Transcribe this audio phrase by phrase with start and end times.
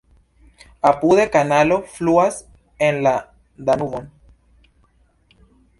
[0.89, 2.41] Apude kanalo fluas
[2.87, 3.13] en la
[3.69, 4.11] Danubon.